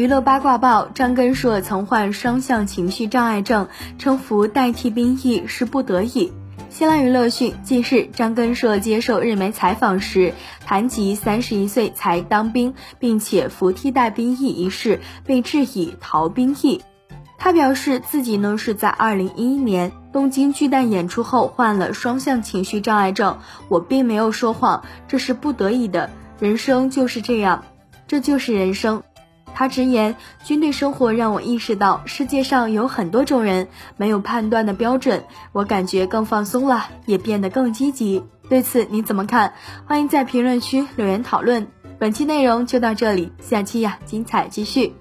[0.00, 6.32] 娱乐八卦报：张根硕曾患双向情绪障碍症，称服代替兵役是不得已。
[6.70, 10.32] 新浪娱乐讯，近日张根硕接受日媒采访时
[10.64, 16.80] 谈及三十一岁才当兵，并且服替代兵役一事，被质疑逃兵役。
[17.36, 23.38] 他表示自己呢是在二零一一年东京巨蛋演出后患了双向情绪障碍症，
[23.68, 26.08] 我并没有说谎，这是不得已的，
[26.38, 27.66] 人生就是这样，
[28.08, 29.02] 这就是人生。
[29.60, 35.22] 他直言，军队生活让我意识到世界上有很多种人，没有判断的标准。
[35.52, 38.22] 我感觉更放松了，也变得更积极。
[38.48, 39.52] 对此你怎么看？
[39.84, 41.66] 欢迎在评论区留言讨论。
[41.98, 44.94] 本期内容就到这里，下期呀精彩继续。